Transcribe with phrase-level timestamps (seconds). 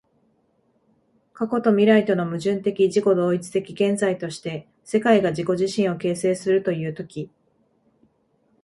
[1.31, 7.29] 過去と未来との矛盾的自己同一的現在として、世界が自己自身を形成するという時